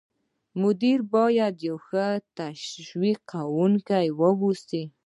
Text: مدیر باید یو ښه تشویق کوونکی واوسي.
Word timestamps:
مدیر 0.61 0.99
باید 1.13 1.55
یو 1.67 1.77
ښه 1.87 2.05
تشویق 2.37 3.19
کوونکی 3.31 4.05
واوسي. 4.19 4.83